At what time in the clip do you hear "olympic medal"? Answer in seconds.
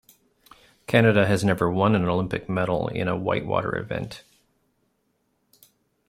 2.05-2.87